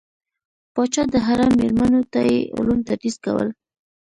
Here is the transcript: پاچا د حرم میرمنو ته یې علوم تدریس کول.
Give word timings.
پاچا 0.73 1.03
د 1.13 1.15
حرم 1.25 1.51
میرمنو 1.59 2.01
ته 2.13 2.19
یې 2.29 2.39
علوم 2.57 2.79
تدریس 2.89 3.15
کول. 3.25 3.47